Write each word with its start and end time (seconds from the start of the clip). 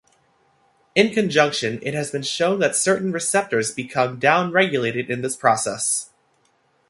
In 0.95 1.13
conjunction, 1.13 1.77
it 1.83 1.93
has 1.93 2.09
been 2.09 2.23
shown 2.23 2.57
that 2.57 2.75
certain 2.75 3.11
receptors 3.11 3.69
become 3.71 4.17
down-regulated 4.17 5.11
in 5.11 5.21
this 5.21 5.35
process. 5.35 6.09